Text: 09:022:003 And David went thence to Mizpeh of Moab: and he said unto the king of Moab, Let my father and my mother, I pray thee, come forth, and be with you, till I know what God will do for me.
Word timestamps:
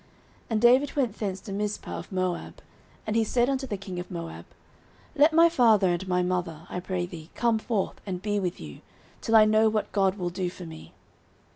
09:022:003 0.01 0.09
And 0.49 0.61
David 0.61 0.95
went 0.95 1.19
thence 1.19 1.41
to 1.41 1.51
Mizpeh 1.51 1.91
of 1.99 2.11
Moab: 2.11 2.63
and 3.05 3.15
he 3.15 3.23
said 3.23 3.47
unto 3.49 3.67
the 3.67 3.77
king 3.77 3.99
of 3.99 4.09
Moab, 4.09 4.45
Let 5.15 5.31
my 5.31 5.47
father 5.47 5.89
and 5.89 6.07
my 6.07 6.23
mother, 6.23 6.65
I 6.71 6.79
pray 6.79 7.05
thee, 7.05 7.29
come 7.35 7.59
forth, 7.59 8.01
and 8.03 8.19
be 8.19 8.39
with 8.39 8.59
you, 8.59 8.81
till 9.21 9.35
I 9.35 9.45
know 9.45 9.69
what 9.69 9.91
God 9.91 10.17
will 10.17 10.31
do 10.31 10.49
for 10.49 10.65
me. 10.65 10.93